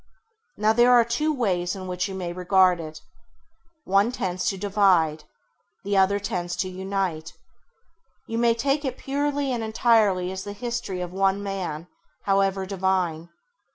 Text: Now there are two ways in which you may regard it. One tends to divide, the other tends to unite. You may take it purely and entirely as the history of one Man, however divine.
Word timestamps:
Now 0.57 0.73
there 0.73 0.91
are 0.91 1.05
two 1.05 1.31
ways 1.31 1.75
in 1.75 1.85
which 1.85 2.07
you 2.07 2.15
may 2.15 2.33
regard 2.33 2.79
it. 2.79 3.01
One 3.83 4.11
tends 4.11 4.45
to 4.45 4.57
divide, 4.57 5.25
the 5.83 5.95
other 5.95 6.17
tends 6.19 6.55
to 6.55 6.69
unite. 6.69 7.33
You 8.27 8.39
may 8.39 8.55
take 8.55 8.83
it 8.83 8.97
purely 8.97 9.51
and 9.51 9.63
entirely 9.63 10.31
as 10.31 10.43
the 10.43 10.53
history 10.53 11.01
of 11.01 11.13
one 11.13 11.43
Man, 11.43 11.87
however 12.23 12.65
divine. 12.65 13.29